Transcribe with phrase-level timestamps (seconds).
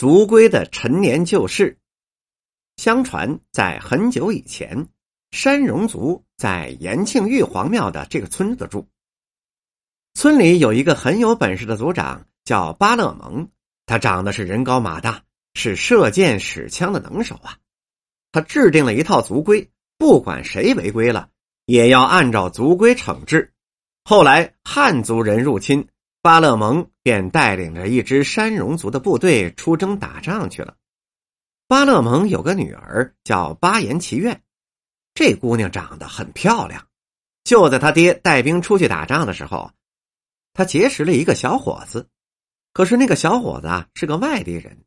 [0.00, 1.76] 族规的陈年旧事。
[2.78, 4.88] 相传，在很久以前，
[5.30, 8.88] 山戎族在延庆玉皇庙的这个村子住。
[10.14, 13.50] 村里有一个很有本事的族长，叫巴勒蒙。
[13.84, 17.58] 他长得是人高马大，是射箭使枪的能手啊。
[18.32, 21.28] 他制定了一套族规，不管谁违规了，
[21.66, 23.52] 也要按照族规惩治。
[24.04, 25.86] 后来汉族人入侵，
[26.22, 30.76] 巴勒蒙便带领着一支山戎族的部队出征打仗去了。
[31.66, 34.42] 巴勒蒙有个女儿叫巴颜祈愿，
[35.14, 36.86] 这姑娘长得很漂亮。
[37.42, 39.72] 就在他爹带兵出去打仗的时候，
[40.52, 42.08] 他结识了一个小伙子。
[42.74, 44.84] 可是那个小伙子啊是个外地人，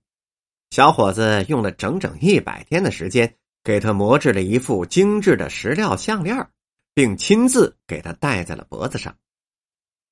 [0.70, 6.48] 小伙子用了整整一百天的时间，给他磨制了一副精致的石料项链，
[6.93, 9.18] 并亲自给他戴在了脖子上。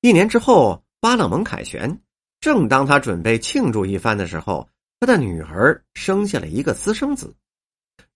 [0.01, 1.99] 一年之后，巴勒蒙凯旋，
[2.39, 4.69] 正当他准备庆祝一番的时候，
[4.99, 7.35] 他的女儿生下了一个私生子。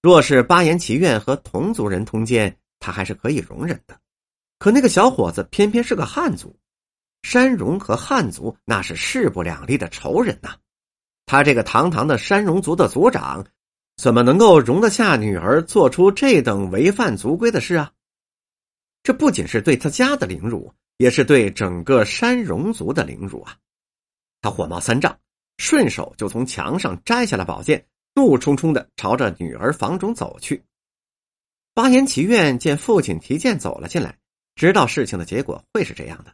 [0.03, 3.99] 若是巴颜祈愿和同族人通奸，他还是可以容忍的，
[4.59, 6.55] 可那个小伙子偏偏是个汉族。
[7.23, 10.57] 山戎和汉族那是势不两立的仇人呐，
[11.25, 13.47] 他这个堂堂的山戎族的族长，
[13.97, 17.93] 怎么能够容得下女儿做出这等违反族规的事啊？
[19.01, 23.57] 这不仅是对他家的凌辱，也是对整个山戎族的凌辱啊！
[24.41, 25.19] 他火冒三丈，
[25.57, 30.63] 顺手就从墙上摘下了宝剑，怒冲冲的朝着女儿房中走去。
[31.73, 34.17] 巴颜祈愿见父亲提剑走了进来，
[34.55, 36.33] 知道事情的结果会是这样的。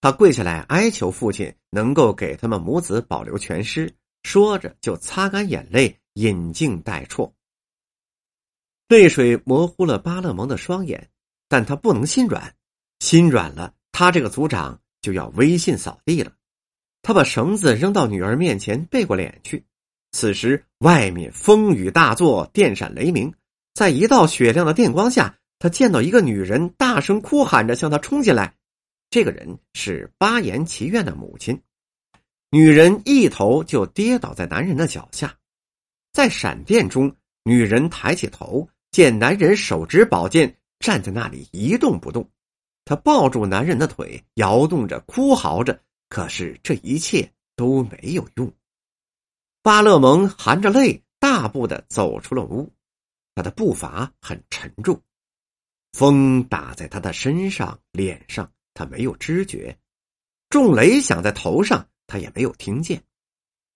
[0.00, 7.32] 他跪下来哀求父亲能够给他们母子保留全尸，说着就擦干眼泪，引颈待啜。
[8.86, 11.10] 泪水模糊了巴勒蒙的双眼，
[11.48, 12.54] 但他不能心软，
[13.00, 16.30] 心软了，他这个族长就要威信扫地了。
[17.02, 19.64] 他把绳子扔到女儿面前，背过脸去。
[20.12, 23.34] 此时外面风雨大作，电闪雷鸣，
[23.74, 28.54] 在一道雪亮的电光下，他见到一个女人大声哭喊着向他冲进来。
[29.10, 31.60] 这个人是巴颜祈愿的母亲，
[32.52, 35.34] 女人一头就跌倒在男人的脚下，
[36.12, 42.30] 在闪电中，女人抬起头，见男人手执宝剑站在那里一动不动，
[42.88, 45.78] 她抱住男人的腿，摇动着，哭嚎着，
[46.08, 48.50] 可是这一切都没有用。
[49.60, 52.72] 巴勒蒙含着泪，大步的走出了屋，
[53.34, 54.98] 他的步伐很沉重，
[55.92, 58.50] 风打在他的身上、脸上。
[58.72, 59.78] 他没有知觉，
[60.48, 63.02] 重雷响在头上，他也没有听见。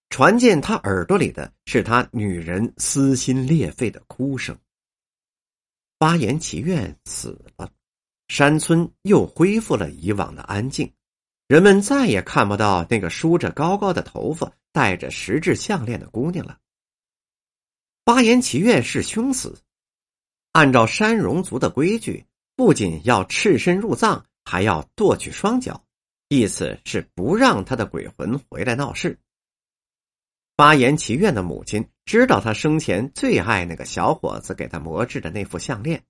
[0.09, 4.57] 传进他耳朵里的是他女人撕心裂肺的哭声。
[5.99, 7.71] 巴颜祈愿死了，
[8.29, 10.93] 山村又恢复了以往的安静，
[11.47, 16.59] 人们再也看不到那个梳着高高的头发、戴着石质项链的姑娘了。
[18.05, 19.63] 巴颜祈愿是凶死，
[20.53, 24.27] 按照山戎族的规矩，不仅要赤身入葬。
[24.45, 25.85] 还要剁去双脚，
[26.29, 29.21] 意思是不让他的鬼魂回来闹事。
[30.57, 36.03] 巴颜祈愿的母亲知道他生前最爱那个小伙子给他磨制的那副项链，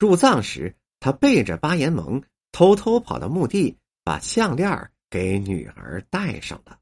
[0.00, 0.74] 入葬时，
[1.06, 6.76] 他背着巴彦蒙偷偷跑到墓地，把项链给女儿戴上了。